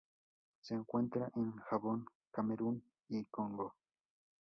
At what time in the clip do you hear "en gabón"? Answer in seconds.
1.35-2.07